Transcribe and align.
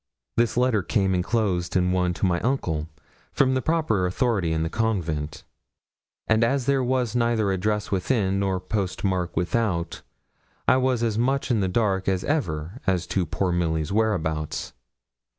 This 0.35 0.57
letter 0.57 0.81
came 0.81 1.13
enclosed 1.13 1.75
in 1.75 1.91
one 1.91 2.15
to 2.15 2.25
my 2.25 2.39
uncle, 2.39 2.87
from 3.31 3.53
the 3.53 3.61
proper 3.61 4.07
authority 4.07 4.51
in 4.51 4.63
the 4.63 4.67
convent; 4.71 5.43
and 6.25 6.43
as 6.43 6.65
there 6.65 6.83
was 6.83 7.15
neither 7.15 7.51
address 7.51 7.91
within, 7.91 8.39
nor 8.39 8.59
post 8.59 9.03
mark 9.03 9.37
without, 9.37 10.01
I 10.67 10.77
was 10.77 11.03
as 11.03 11.19
much 11.19 11.51
in 11.51 11.59
the 11.59 11.67
dark 11.67 12.07
as 12.07 12.23
ever 12.23 12.81
as 12.87 13.05
to 13.13 13.27
poor 13.27 13.51
Milly's 13.51 13.91
whereabouts. 13.91 14.73